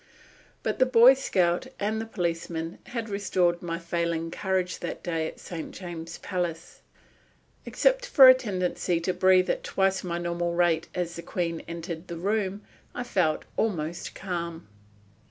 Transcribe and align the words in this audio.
But 0.63 0.79
the 0.79 0.87
Boy 0.87 1.13
Scout 1.13 1.67
and 1.79 2.01
the 2.01 2.07
policeman 2.07 2.79
had 2.87 3.07
restored 3.07 3.61
my 3.61 3.77
failing 3.77 4.31
courage 4.31 4.79
that 4.79 5.03
day 5.03 5.27
at 5.27 5.39
St. 5.39 5.71
James's 5.75 6.17
Palace. 6.17 6.81
Except 7.67 8.07
for 8.07 8.27
a 8.27 8.33
tendency 8.33 8.99
to 8.99 9.13
breathe 9.13 9.47
at 9.51 9.63
twice 9.63 10.03
my 10.03 10.17
normal 10.17 10.55
rate 10.55 10.87
as 10.95 11.15
the 11.17 11.21
Queen 11.21 11.61
entered 11.67 12.07
the 12.07 12.17
room 12.17 12.63
I 12.95 13.03
felt 13.03 13.45
almost 13.55 14.15
calm. 14.15 14.67